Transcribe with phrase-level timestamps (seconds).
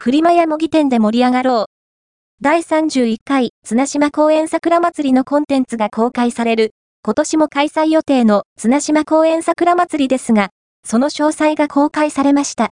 [0.00, 1.66] フリマや模擬店で盛り上がろう。
[2.40, 6.70] 第31回綱島公園桜祭りのコンテンツが公開される、
[7.02, 10.50] 今年も開催予定の綱島公園桜祭りですが、
[10.84, 12.66] その詳細が公開されました。